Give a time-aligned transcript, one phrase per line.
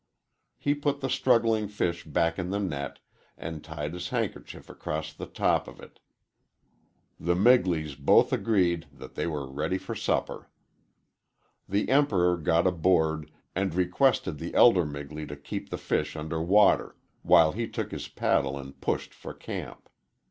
[0.57, 2.97] He put the struggling fish back in the net
[3.37, 5.99] and tied his handkerchief across the top of it.
[7.19, 10.49] The Migleys both agreed that they were ready for supper.
[11.69, 16.95] The Emperor got aboard and requested the elder Migley to keep the fish under water,
[17.21, 19.87] while he took his paddle and pushed for camp.